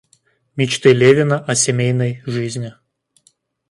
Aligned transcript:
Мечты 0.55 0.93
Левина 0.93 1.37
о 1.45 1.53
семейной 1.53 2.23
жизни. 2.25 2.73